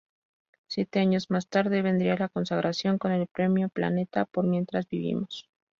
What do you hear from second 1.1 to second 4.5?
más tarde vendría la consagración con el premio Planeta por